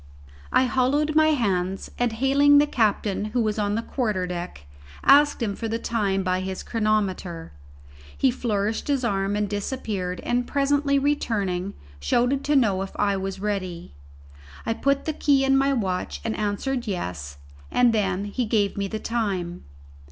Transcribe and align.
I 0.51 0.63
hollowed 0.63 1.13
my 1.15 1.27
hands, 1.27 1.91
and, 1.99 2.13
hailing 2.13 2.57
the 2.57 2.65
captain, 2.65 3.25
who 3.25 3.41
was 3.43 3.59
on 3.59 3.75
the 3.75 3.83
quarter 3.83 4.25
deck, 4.25 4.65
asked 5.03 5.43
him 5.43 5.55
for 5.55 5.67
the 5.67 5.77
time 5.77 6.23
by 6.23 6.39
his 6.39 6.63
chronometer. 6.63 7.51
He 8.17 8.31
flourished 8.31 8.87
his 8.87 9.03
arm 9.03 9.35
and 9.35 9.47
disappeared 9.47 10.19
and, 10.21 10.47
presently 10.47 10.97
returning, 10.97 11.75
shouted 11.99 12.43
to 12.45 12.55
know 12.55 12.81
if 12.81 12.93
I 12.97 13.15
was 13.15 13.39
ready. 13.39 13.93
I 14.65 14.73
put 14.73 15.05
the 15.05 15.13
key 15.13 15.45
in 15.45 15.55
my 15.55 15.71
watch 15.71 16.19
and 16.23 16.35
answered 16.35 16.87
yes, 16.87 17.37
and 17.69 17.93
then 17.93 18.25
he 18.25 18.45
gave 18.45 18.75
me 18.77 18.87
the 18.87 18.97
time. 18.99 19.65